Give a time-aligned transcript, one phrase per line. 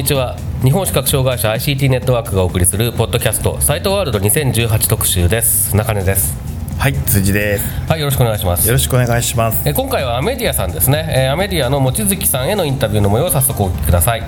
[0.00, 0.34] にちは。
[0.64, 5.76] 日本視覚障害者 ICT ネットワークがお送りするポッドキャストサイトワールド2018特集です。
[5.76, 6.34] 中根です。
[6.78, 7.66] はい、辻です。
[7.86, 8.66] はいよろしくお願いします。
[8.66, 9.68] よろしくお願いします。
[9.68, 14.22] え今回はアメディアさんですね、えーアメディアの望月さんへのインタビューの模様を早速お聞きください、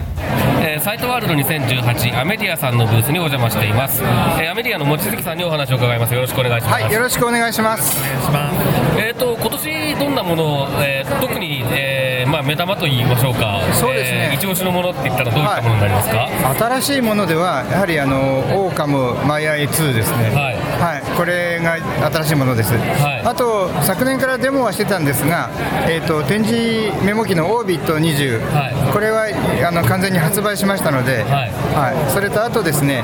[0.65, 6.15] えーサイトワールド2018アメディアさんのブースにお邪魔しています、えーアメディアの望月さんにお話を伺います。
[6.15, 7.97] よろしくお願いします、はい、よろしくお願いします。
[8.99, 13.61] えー、と今年どんなものを、えー特に、えーまあ、目玉と言いましょうか。
[13.73, 14.31] そうですね。
[14.33, 16.29] えー一押しのものって言ったらどういったものになりますか、
[16.81, 20.31] 新しいものでは、やはりあのオーカムマイアイ2ですね。
[20.35, 20.57] はい。
[20.83, 21.77] はい、これが
[22.11, 22.73] 新しいものです。
[22.75, 23.23] はい。
[23.25, 25.51] あと昨年からデモはしてたんですが、
[25.89, 28.93] えっ、と展示メモ機のオービット20、はい。
[28.93, 29.27] これは
[29.67, 31.51] あの完全に発売しましたので、はい。
[31.75, 33.03] はい、それとあとですね、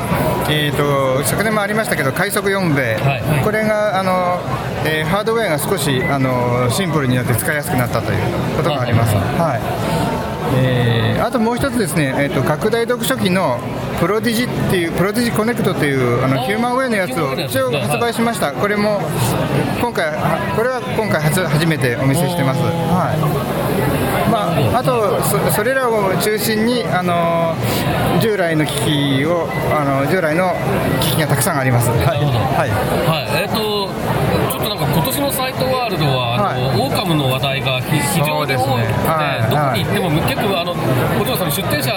[0.49, 3.45] えっ、と昨年もありましたけど快速4米、はい。
[3.45, 4.41] これがあの、
[4.85, 8.19] えーハードウェアが少しあのシンプルになって使いやすくなったという
[8.57, 9.15] ことがあります。
[9.15, 9.61] はい。
[10.57, 13.59] えーあともう一つですね、えー、と拡大読書機の
[14.01, 17.21] プロディジっていうプロディジコネクトというあのヒューマンウェイのやつ。
[17.21, 19.01] を一応発売しました、これも
[19.81, 23.98] 今回はこれは今回初初めてお見せしてます、はい
[24.31, 27.55] まあ、あとそそれらを中心にあの
[28.21, 30.55] 従来の機器をあの従来の
[31.01, 31.99] 機器がたくさんあります、はい。
[31.99, 32.71] はい。
[32.71, 33.89] はい、えっ、と、
[34.51, 36.81] ちょっとなんか今年のサイトワールドは、あの、はい。
[36.81, 38.61] オーカムの話題がひ非常に多くて、ね。
[39.07, 39.51] はい。
[39.51, 41.93] どこに行っても、結構、あの、もちろんその出店者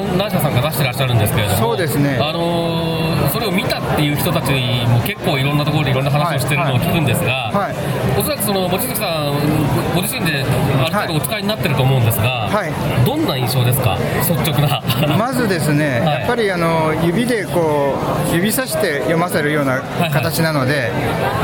[0.00, 4.50] も何何社さんか出してらっしゃるんですけれども、そうですねあのーそれを見たっていう人たち
[4.86, 7.74] も結構いろんなところでいろんな話をしてるのを聞くんですが、はい
[8.18, 14.82] おそらくその望月さん、ご自身である程度お使いになってると思うんですが、はいどんな印象ですか、率直な。
[15.16, 17.94] まずですね、はいやっぱりあの指でこ
[18.30, 19.80] う指さして読ませるような
[20.12, 20.90] 形なので、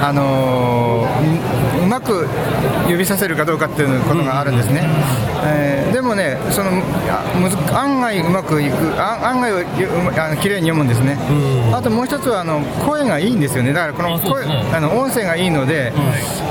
[0.03, 1.07] あの
[1.81, 2.29] ううまく
[2.89, 4.83] 指させるかどうかっていうことがあるんですね、
[5.45, 6.71] えーでもねその
[7.11, 11.17] あむず案外うまくいくあ案外あの綺麗に読むんですね、
[11.73, 13.73] あともう一つはあの声がいいんですよね。
[13.73, 14.65] だからこの声あね。
[14.75, 15.93] あの音声がいいので、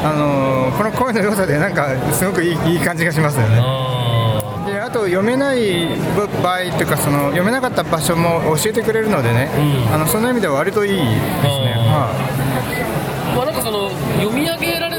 [0.03, 3.59] あのこの声の良さでなんかすごくいいいい感じがしますよね。
[3.59, 5.87] あであと読めない
[6.43, 9.49] 場合というかその読めなかった場所も教えてくれるのでね、
[9.93, 12.11] あのその意味では割といいですね、は
[13.35, 13.89] まあ、なんかその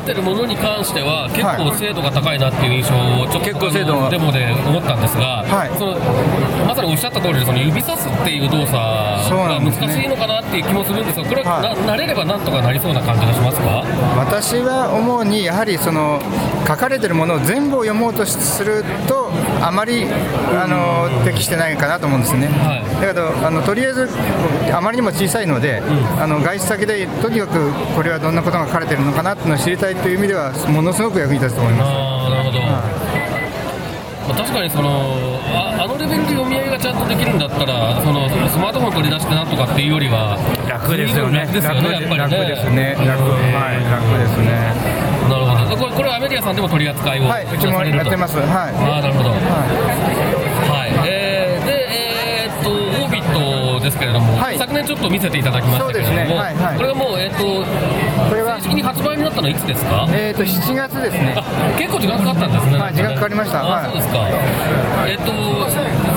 [0.08, 5.70] 読み上げられてるものに関しては結構精度が高いなっていう印象をちょっと結構精度デモで思ったんですが、はい。
[5.76, 5.98] その
[6.66, 11.76] まさにおっしゃった通りでその指さすっていう動作が難しいのかなっていう気もするんですがこれはな、はい。
[11.76, 13.84] 慣れればなんとかなりそうな感じがしますか？
[14.18, 16.20] 私は思うにやはりその
[16.66, 19.30] 書かれてるものを全部を読もうとすると
[19.60, 23.00] あまりあの適してないかなと思うんですね、はい。
[23.00, 24.08] だけどあのとりあえず
[24.72, 25.82] あまりにも小さいので、
[26.18, 31.90] あの外出先でとにかくこれはどんなことが書かれてるのかなっていうのを知りたいという意味ではものすごく役に立つと思います。
[31.90, 40.38] ああなるほど、まあ、確かにそのああのレベルで読み上げがちゃんとできるんだったらそのスマートフォン取り出してなんとかっていうよりは
[40.68, 41.40] 楽ですよね。
[41.40, 42.18] 楽ですよねやっぱりね。
[42.18, 42.94] 楽ですね。
[43.04, 43.82] 楽はい。
[43.88, 44.74] 楽ですね。
[45.28, 45.76] なるほど。
[45.76, 47.44] これこれはアメディアさんでも取り扱いをはい。
[47.44, 48.36] うちもやってます。
[48.38, 48.46] はい。
[48.48, 49.30] ああなるほど。
[49.30, 54.58] ははい、えー、で、えーっと、オービットですけれども、はい。
[54.58, 56.36] 昨年ちょっと見せていただきましたけれども、そうですね。
[56.36, 56.76] はいはい。
[56.76, 57.64] これはもう、えーっと、
[59.48, 61.34] のはいつですか、えーと7月ですね。
[61.36, 61.42] あ
[61.78, 63.62] 結構時間かかったんですね、はい時間かかりました。
[63.64, 63.84] あ、はい。
[63.86, 64.28] そうですか、
[65.08, 65.32] えーっと、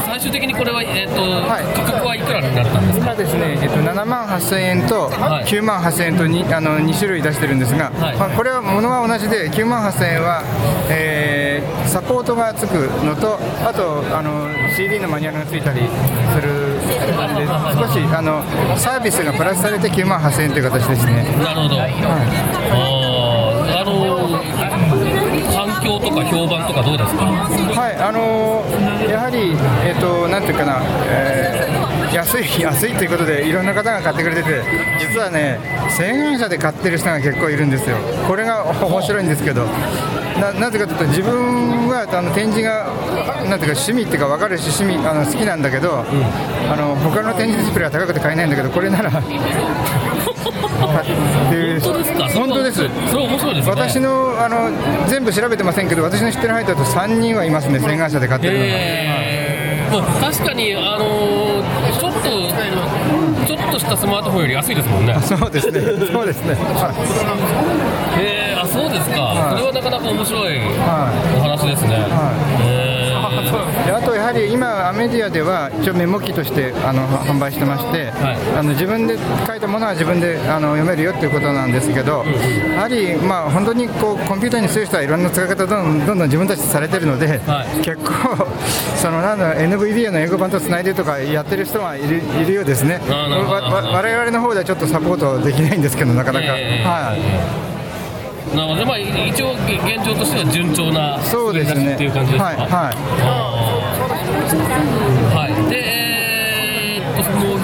[0.05, 1.63] 最終的にこれは、えーっとはい。
[1.75, 3.05] 価格はいくらになったんですか？
[3.11, 5.45] 今ですね、えっと、7万8000円とはい。
[5.45, 8.17] 9万8000円と 2, あの2種類出してるんですが、はい。
[8.17, 10.43] まあ、これは物は同じで9万8000円は、
[10.89, 12.73] えーサポートがつく
[13.03, 14.47] のとあとあの
[14.77, 18.41] CD のマニュアルがついたりする少しあの
[18.77, 21.23] サービスがプラスされて9万8000円という形ですね。
[21.43, 23.20] なるほど、あーあの
[24.37, 27.25] 反響とか評判とかどうですか？
[27.25, 29.55] はい、あのーやはり、
[29.85, 34.61] えっとなんていうかな、えー安い、 安いということで、いろんな方が買ってくれてて、
[34.99, 37.95] 実はね、千円車で買ってる人が結構いるんですよ、
[38.27, 39.65] これが面白いんですけど、
[40.39, 42.85] ななぜかというと、自分はあの展示が、
[43.49, 46.03] なんていうか、趣味っていうか、分かるし、趣味あの好きなんだけど、
[46.71, 49.09] あの他の展示ディスプレイは高くて買えないんだけど、これなら、
[52.79, 53.11] です。
[53.11, 53.71] それ面白いですね。
[53.71, 54.69] 私のあの
[55.07, 57.79] 全部調べてませんけど私の知ってる範囲だと3人はいますね。
[57.79, 59.93] 洗顔車で買ってるのが、えー。
[59.93, 61.41] まあ確かに、あのー
[61.99, 62.21] ちょっと
[63.45, 65.15] ちょっとしたスマートフォンより安いですもんね。
[65.21, 65.81] そうですね。
[66.11, 66.55] そうですね。
[66.55, 66.91] は
[68.17, 68.21] い。
[68.21, 69.57] へえあそうですか、はい。
[69.57, 71.95] それはなかなか面白いはお話ですね、
[72.65, 72.90] へー。
[72.90, 72.90] で
[73.57, 78.57] あとやはり今、アメディアでは一応メモ機としてあの販売してまして、はい。
[78.57, 79.17] あの自分で
[79.47, 82.23] 書いたものは自分であの読めるよっていうことなんですけど、
[82.75, 87.81] やはり、まあ、本当にこうコンピューターに強い人はいろんな使い方どんどん自分たちでされてるので、はい。
[87.81, 88.47] 結構、
[88.95, 96.45] そのなんだ NVDA の英語版とつないでとかやってる人はいるいるようですね、我々の方ではちょっとサポートできないんですけど、なかなか。
[96.57, 96.83] ええ。
[96.83, 97.70] はい
[98.55, 101.93] なので、まあ、一応現状としては順調なそうですね。
[101.93, 102.45] っていう感じですか？
[102.45, 102.91] はいは
[104.97, 105.00] い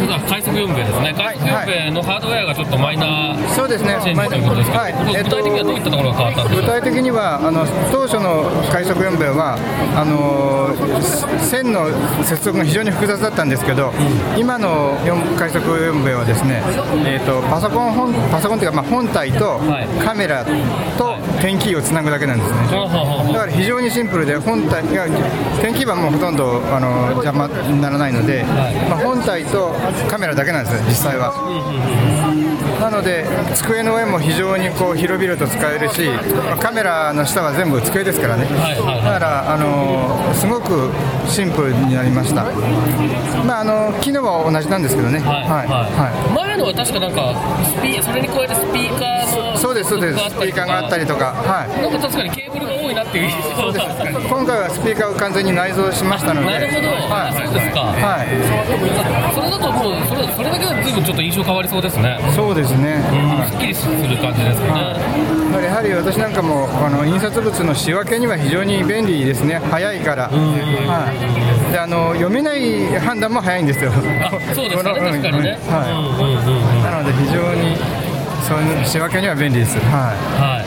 [0.07, 3.98] と、そのあ快速4兵衛ですね、快速4兵衛のハードウェアがちょっとマイナーそうですね。
[4.01, 4.39] チェンジとい。
[4.39, 9.57] うことですけど、はい具体的にはどういったところが変わったんですか、具体的にはあの当初の快速4兵衛は
[9.95, 10.71] あの
[11.39, 11.89] 線の
[12.24, 13.92] 接続が非常に複雑だったんですけど、
[14.38, 16.62] 今の4快速4兵衛はですね、
[17.06, 19.88] えー、とパソコン本パソコンというか、まあ、本体とはい。
[20.06, 20.45] カメラ
[20.98, 22.57] とペンキーをつなぐだけなんですね。
[23.33, 25.06] だから非常にシンプルで本体いや
[25.62, 28.44] ペンキーはもうほとんどあの邪魔にならないので、
[28.89, 29.75] まあ、本体と
[30.09, 31.33] カメラだけなんですよ実際は。
[32.79, 36.05] なので机の上も非常にこう広々と使えるし、
[36.45, 40.91] まあカメラの下は全部机ですからね、だからあのすごく
[41.27, 42.44] シンプルになりました、
[43.44, 45.67] まあ、あの機能は同じなんですけどね、はいはい。
[45.67, 46.33] はい。
[46.33, 47.33] 前のは確かなんか
[47.65, 50.18] スピそれに加えてスピーカーのそうですそうです。
[50.18, 52.98] スピーカーがあったりとか、はい、なんか確かにケーブルが多い。
[52.98, 53.86] なっていう印象が
[54.27, 57.33] 今回はスピーカーを完全に内蔵しましたので、なるほど、はい。
[57.38, 58.33] そうですか、はい、
[59.36, 76.81] それだともうそれそれだけで随分ちょっと印象変わりそうですね、そうですね、うん、すっきりする感じですかね、やはり私なんかもあの印刷物の仕分けには非常に便利ですね、早いから、はい、であの読めない判断も早いんですよ、あそうですね、確かにね、はうんうんうんうん。
[76.81, 77.77] い、なので非常に
[78.47, 80.65] そういう仕分けには便利です、ははい。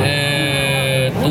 [0.00, 1.28] えーっと、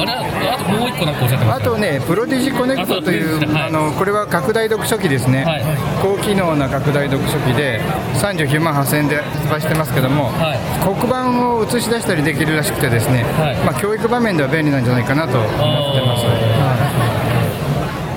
[0.00, 0.12] あれ、
[0.48, 3.68] あともう一個なんかおっしゃってい、ましたあとね、プロディジコネクトというあはい。
[3.68, 5.62] あのこれは拡大読書機ですね、はい。
[6.00, 7.84] 高機能な拡大読書機で、
[8.16, 10.58] 39万8000円で発売してますけども、はい。
[10.80, 13.56] 黒板を映し出したりできるらしくて、ですね、はい。
[13.68, 16.24] まあ、教育場面では便利なんじゃないかなと思ってます。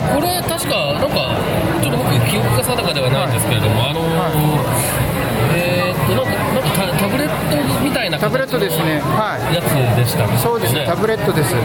[0.08, 1.36] これ、確か、なんか、
[1.84, 5.05] ちょっと僕、記憶が定かではないんですけれども、あのー、
[6.76, 11.56] タタブレットみたいなタブレットですね、はい、やつでしたっけそうですね、タブレットです。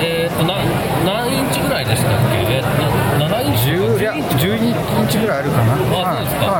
[0.00, 0.56] えーっと、な
[1.04, 2.36] 何インチぐらいでしたっけ？
[2.56, 2.88] えーな
[3.28, 5.74] 7インチ10いや12インチぐらいあるかな。
[5.74, 6.53] あ、そうですか、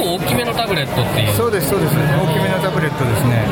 [0.00, 1.32] 構大きめのタブレットっていう。
[1.36, 1.94] そうですそうです。
[1.94, 1.98] 大
[2.32, 3.44] きめのタブレットですね。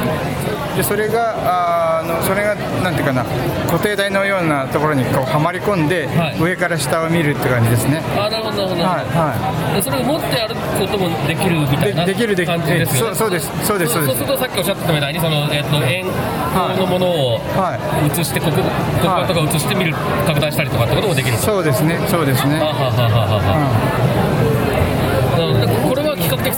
[0.77, 3.25] でそれがあのそれがなんていうかな
[3.67, 8.01] 固定台のようなところにこうはまり込んで、はい上から下を見るって感じですね。
[8.17, 8.83] あ、なるほど、なるほど。
[8.85, 16.07] はいはでそれを持って歩くこともできるみたいなでできるできるねえそうそうですそうですそうですそうするとさっきおっしゃってたみたいにその、えっと円
[16.55, 17.75] 光のものをは
[18.07, 19.95] 映してこここことか映してみる
[20.27, 21.43] 拡大したりとかってこともできると。
[21.43, 22.61] そうですねそうですね。
[22.61, 24.28] はははははは比較的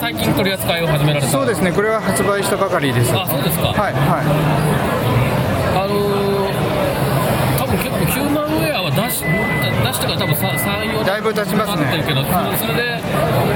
[0.00, 1.28] 最近取り扱いを始められた？
[1.28, 1.70] そうですね。
[1.72, 3.12] これは発売したばかりです。
[3.14, 4.24] あそうですか、はいは
[5.76, 9.28] あのー多分結構ヒューマンウェアは出し出
[9.92, 11.84] してから多分3、4だいぶ経ちますね。
[11.92, 12.56] 経ってるけど、はい。
[12.58, 12.98] それで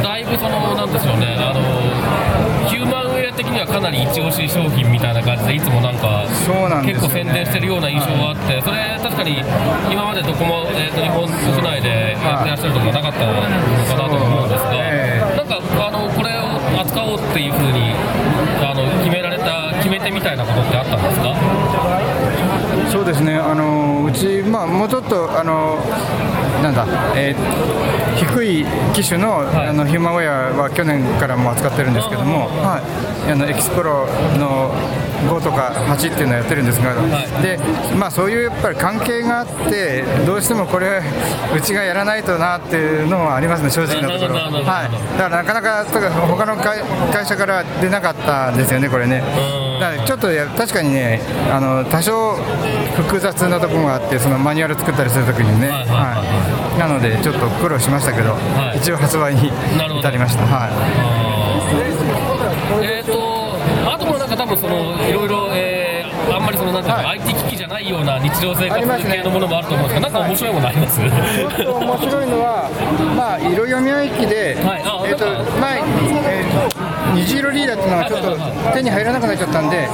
[0.04, 6.92] だいぶそのなんでしょうね、あのーヒューマンウェア的にはかなり一押し商品みたいな感じでいつもなんかいそうなんね。
[6.92, 9.40] 結構宣伝してるような印象があって、それ確かに
[9.92, 13.48] 今までどこも、えー、と日本国内でやってらっしゃるところなかったのか
[13.96, 14.83] なと思うんですが、え
[20.44, 21.34] なことってあったんですか？
[22.90, 25.78] そうですね、あのうち、まあ、もうちょっと、あの
[26.62, 26.86] なんだ、
[27.16, 29.46] えー低い機種の,、い。
[29.68, 32.78] あのヒューマンウェアは去年からも扱ってるんですけども、は
[33.26, 34.06] い、あのエキスプロ
[34.38, 34.70] の
[35.28, 36.94] 5とか8っていうのをやってるんですが、
[37.42, 37.58] で
[37.98, 41.02] まあ、そういうやっぱり関係があって、どうしてもこれ、
[41.56, 44.34] うちがやらないとなっていうのはありますね、正直なところ。
[44.38, 45.84] はい、だからなかなか、
[46.28, 46.80] 他の会
[47.12, 49.24] 会社から出なかったんですよね、これね。
[49.74, 51.20] うんだちょっとや確かにね
[51.52, 52.34] あの多少
[52.96, 56.24] 複雑なところがあってそのマニュアル作ったりするときにね、はいはいはいは
[56.76, 58.78] いなのでちょっと苦労しましたけど、はい。
[58.78, 59.52] 一応発売に至
[60.10, 60.70] りました、はい、
[62.84, 63.54] えーと
[63.88, 68.86] あともなんか多分そのいろいろ、えーあんまりそのなんか、は IT 機器じゃないような日常生活系
[69.22, 70.98] のものもあると思うんですけど、なんか面白いものあります？
[71.04, 71.10] 面
[72.00, 72.70] 白いのは、
[73.14, 74.82] まあ、色読み合い機で、はい。
[74.82, 75.26] あえっと
[77.14, 79.88] 虹色リーダーっていうのがちょっと手に入らなくなっちゃったんで、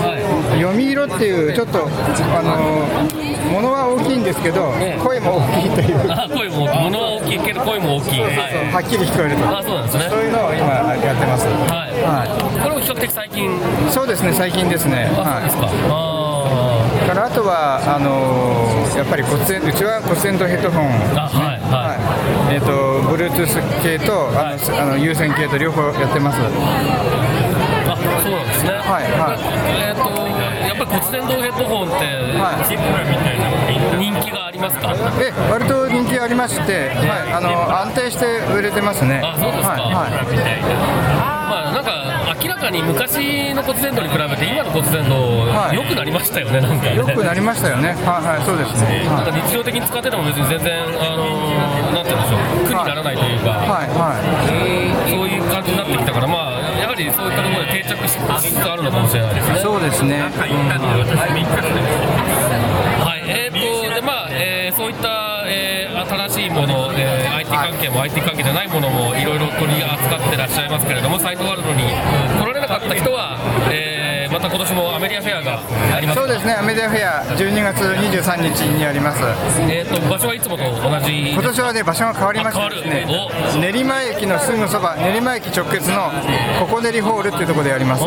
[0.59, 2.89] 読み色っていうちょっとあの
[3.53, 5.03] ものは大きいんですけど、ええ。
[5.03, 8.21] 声も大きいという、あ声も大きい物は大きいけど声も大きい。
[8.21, 8.31] はい。
[8.73, 10.09] はっきり聞こえると、あそうなんですね。
[10.09, 10.65] そういうのを今
[10.97, 11.47] やってます。
[11.47, 12.25] はい、は
[12.63, 13.51] これも比較的最近？
[13.91, 15.11] そうですね、最近ですね。
[15.17, 22.00] あそうですか、あからあとはあのーやっぱり骨伝うちは骨伝導ヘッドホン、ーあはいははい
[22.53, 24.59] えー、と Bluetooth 系とあの、はい。
[24.81, 26.41] あの有線系と両方やってます。
[26.41, 26.49] いあ
[28.23, 28.71] そうなんですね。
[28.73, 29.39] はいはい。
[29.87, 30.03] えっ、と
[30.67, 31.95] やっぱり骨伝導ヘッドホンって、
[32.39, 32.67] はい。
[32.69, 33.47] チップみたいな
[33.99, 34.95] 人気がありますか？
[35.19, 39.21] で割と人気ありまして、はい、あの安定して売れてますね。
[39.23, 40.27] あそうですか、はいはい。
[41.47, 42.00] まあなんか
[42.43, 45.13] 明らかに昔の骨伝導に比べて今の骨伝導
[45.53, 47.93] はい良くなりましたよねなんかねよくなりましたよね。
[48.07, 49.05] はいはいそうですね。
[49.05, 55.11] なんかはい日常的に使ってても別に全然あのーなんて言うんでしょう苦にならないというか、はいはい。
[55.11, 60.23] そういう感じになってきたからまあやはりそういったところで定着しつつあるのかもしれないですねそうですね。
[60.23, 60.51] はい、
[65.51, 71.83] えー新しいもの、えー IT 関係も IT 関係じゃないものもいろいろ取り扱ってらっしゃいますけれども、サイトワールドに
[72.41, 73.39] 来られなかった人は、
[73.73, 75.61] えーまた今年もアメリアフェアが
[75.97, 76.19] あります。
[76.21, 76.53] そうですね。
[76.55, 79.19] アメディアフェア12月23日にあります。
[79.69, 80.71] えーと場所はいつもと同
[81.05, 81.33] じ？
[81.33, 82.83] 今年はね場所が変わりましてで
[83.51, 86.13] すね練馬駅のすぐそば練馬駅直結の
[86.61, 88.05] ココデリホールっていうところでやります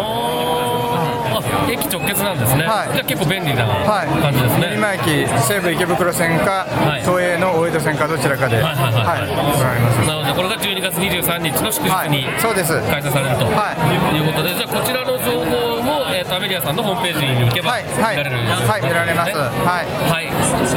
[1.70, 2.94] 駅直結なんですね、はい。
[2.94, 7.02] じゃあ結構便利なはい感じですね、練馬駅西武池袋線か、はい。
[7.02, 8.62] 東映の大江戸線かどちらかで。
[8.62, 10.08] はいはいはいはい。
[10.08, 12.42] なのでこれが12月23日の祝日にはい。
[12.42, 12.74] そうです。
[12.90, 14.18] 開催されるとはい。
[14.18, 17.84] いうことで、じゃあこちらの情報も、えー、とアメリアさんのホームページに行けばはい。
[17.84, 18.18] 見はい。
[18.18, 18.82] られる、はい。
[18.82, 19.34] 見られます。
[19.34, 19.88] ねはい。
[20.10, 20.28] はい、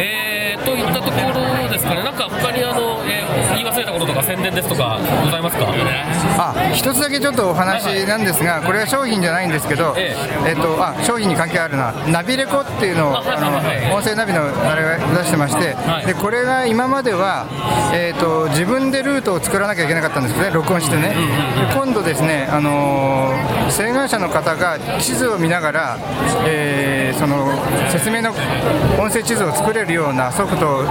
[0.01, 3.16] えー、といったところですかね、なんか他にあの、えー
[3.67, 5.67] 忘れたこととか宣伝ですとかございますか、
[6.39, 10.15] あ一つだけちょっとお話なんですがこれは商品じゃないんですけど、え
[10.47, 10.53] え。
[10.53, 13.23] っとあ商品に関係あるなナビレコっていうのをあ
[13.91, 16.07] の音声ナビのあれを出してまして、はい。
[16.07, 17.47] でこれが今までは、
[17.93, 25.99] えっと自分でルートを作らなきゃいけなかったんですね録音してね、で今度ですね、あのー請願者の方が地図を見ながら、
[26.47, 27.51] えーその
[27.91, 28.31] 説明の
[29.01, 30.83] 音声地図を作れるようなソフトを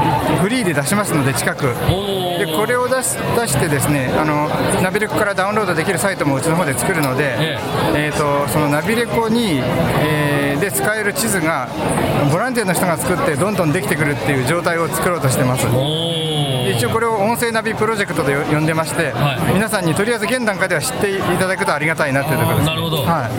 [0.42, 1.68] フリーで出しますので近く。
[2.46, 4.48] おでこれを出し出してですねあの
[4.82, 7.60] ナビレコからダウンロードできるサイトもうちの方で作るので、え
[7.96, 8.12] え。
[8.14, 9.60] ー、とそのナビレコに、
[10.02, 11.70] えーで使える地図が
[12.32, 15.68] ボランティアの人が作ってどんどんできてくるっていう状態を作ろうとしてます。
[16.76, 19.54] 一応これを音声ナビプロジェクトでよ呼んでまして、はい。
[19.54, 22.68] 皆さんにとりあえず現段階では知っていただくとありがたいなというところです。
[22.68, 22.98] なるほど。
[23.04, 23.30] は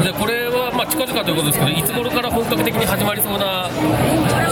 [0.00, 0.02] い。
[0.02, 3.68] じゃあこれは、まあ、近々ということですけど、いつ頃から本格的に始まりそうな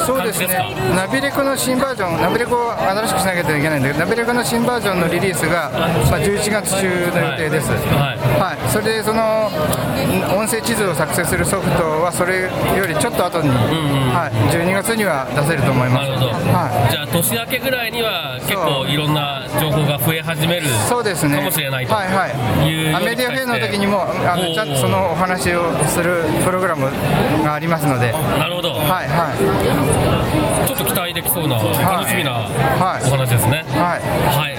[0.05, 0.75] そうですね。
[0.95, 5.71] ナビレコの新バージョン、ナビレコを新しくしなきゃいけないんだけど、ナビレコの新バージョンのリリースが、
[6.11, 8.19] まあ、11月中の予定です、はい。
[8.43, 8.71] はい。
[8.71, 16.11] それでそのん音声地図を作成するソフトは、それよりちょっと後に、はい、12月には出せると思います。
[16.11, 16.91] なるほど、はい。
[16.91, 21.05] じゃあ年明けぐらいには結構いろんな情報が増え始めるそう。
[21.05, 21.37] ですね。
[21.37, 22.69] かもしれないとはいはい。
[22.69, 26.91] いうようにアメディアフェアの時にもあのちゃんとそのお話をするプログラム
[27.45, 29.09] がありますので、はいなるほど、はい
[30.67, 33.65] ちょっと期待できそうな楽しみなはいお話ですね。
[33.69, 34.01] はい。
[34.01, 34.57] はい、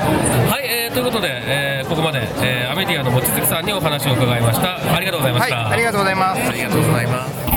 [0.49, 4.95] はいえーということで、えーここまで、えーアメディアの望月さんにお話を伺いました。
[4.95, 5.69] ありがとうございまはい、した。
[5.69, 6.41] ありがとうございます。
[6.41, 7.47] ありがとうございます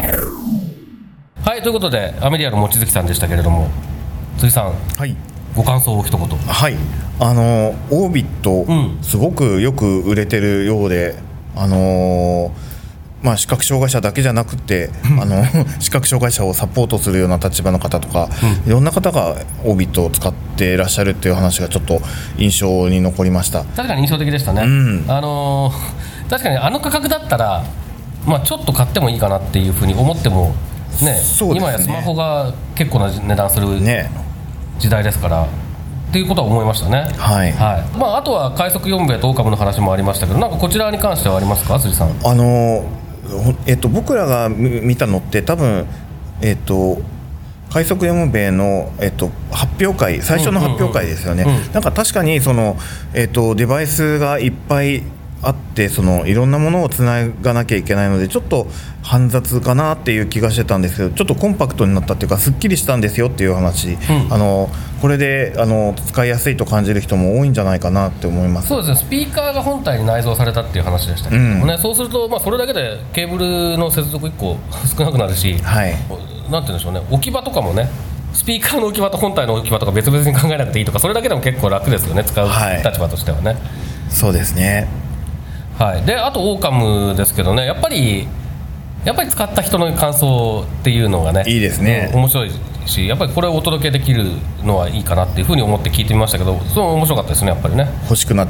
[1.49, 3.69] はい、ということで、アメディアの望月さんでしたけれども、
[4.39, 5.17] 辻さん、はい
[5.57, 6.29] ご感想を一言。
[6.29, 6.77] はい
[7.19, 11.17] あのオービット、うんすごくよく売れてるようで
[11.55, 12.51] あの
[13.23, 15.45] まあ、視覚障害者だけじゃなくて、あの
[15.79, 18.29] 視覚障害者をサポートするような立場の方とか、
[18.67, 22.01] いろんな方がオービットを使っていらっしゃるっていう話がちょっと
[22.39, 23.63] 印象に残りました。
[23.77, 24.63] 確かに印象的でしたね。
[24.63, 27.65] んあのー 確かにあの価格だったら、
[28.25, 30.55] まあ、ちょっと買ってもいいかなっていうふうに思っても、
[31.03, 31.21] ね、ね
[31.57, 34.09] 今やスマホが結構な値段するね
[34.79, 35.47] 時代ですから。
[36.11, 37.07] っていうことは思いましたね。
[37.17, 37.53] はい
[37.97, 42.09] まあ、あとは快速4米とオオカムの話もありましたけど、なんかこちらに関してはありますか、辻さん。
[42.25, 42.85] あのほ
[43.67, 45.87] えっと、僕らが見見たのって多分、
[46.41, 47.01] えっと、
[47.71, 52.77] 快速 M 米の、えっと、発表会最初の発表会ですよね、なんか確かにその、
[53.15, 55.03] えっと、デバイスがいっぱい
[55.43, 58.67] あってそのいろんなものをつながなきゃいけないのでちょっと
[59.03, 63.99] 煩雑かなっていう気がしてたんですけどちょっとコンパクトになったっていうかすっきりしたんですよっていう話、ん。
[64.31, 64.69] あの
[65.01, 68.69] これであの使いやすいと感じる人も多いんじゃないかなって思います。
[68.69, 74.59] そうですね、スピーカーが本体に内蔵されたっていう話でしたけどもね、そうすると、まあ、それだけでケーブルの接続1個
[74.95, 75.93] 少なくなるし、はい。
[75.93, 76.09] なんて
[76.51, 77.89] 言うんでしょうね、置き場とかもね、
[78.35, 82.83] スピーカーの置き場と本体の置き場とか別々に考えなくていいとか、それだけでも結構楽ですよね、使うはい。
[82.83, 83.57] 立場としてはね。
[84.11, 85.00] そうですね
[85.81, 88.29] はい、であとオーカムですけどねやっぱり
[89.07, 92.11] やっぱり使った人の感想っていうのがねいいですね。
[92.13, 92.51] うん面白い
[92.85, 94.27] しやっぱりこれをお届けできる
[94.63, 97.89] のはいいかなっていうふうに思って聞いてみましたけどそう面白かったですねやっぱりね。
[98.05, 98.49] 欲しくなっ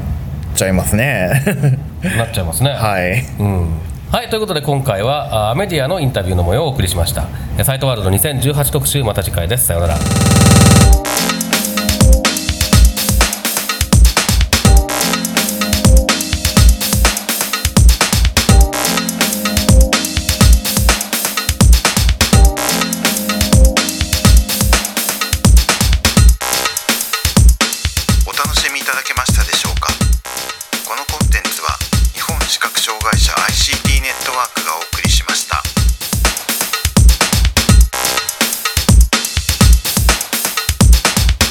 [0.55, 1.41] ちゃいますね。
[2.03, 2.71] なっちゃいますね。
[2.71, 3.25] はい。
[3.39, 3.67] うん。
[4.11, 7.27] はい、ということで今回はあメディアのインタビューの模様をお送りしました。
[7.57, 9.67] えサイトワールド2018特集また次回です。
[9.67, 9.95] さようなら